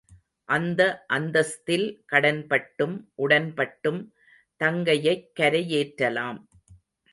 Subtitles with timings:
[0.45, 1.05] அந்த
[1.09, 4.11] அந்தஸ்த்தில் கடன்பட்டும், உடன்பட்டும்
[4.59, 6.39] தங்கையைக் கரையேற்றலாம்.